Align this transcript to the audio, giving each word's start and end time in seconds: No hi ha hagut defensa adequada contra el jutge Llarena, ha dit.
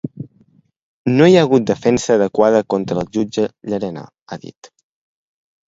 No 1.19 1.27
hi 1.31 1.35
ha 1.37 1.43
hagut 1.47 1.67
defensa 1.73 2.15
adequada 2.17 2.63
contra 2.77 2.99
el 3.05 3.13
jutge 3.19 3.47
Llarena, 3.75 4.09
ha 4.35 4.43
dit. 4.49 4.75